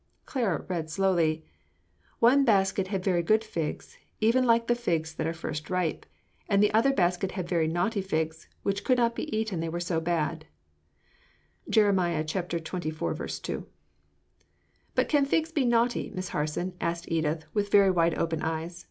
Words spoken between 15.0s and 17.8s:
can figs be naughty, Miss Harson?" asked Edith, with